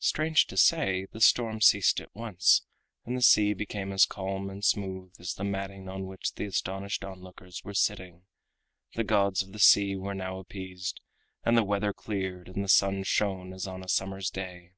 [0.00, 2.66] Strange to say, the storm ceased at once,
[3.06, 7.02] and the sea became as calm and smooth as the matting on which the astonished
[7.02, 8.26] onlookers were sitting.
[8.92, 11.00] The gods of the sea were now appeased,
[11.44, 14.74] and the weather cleared and the sun shone as on a summer's day.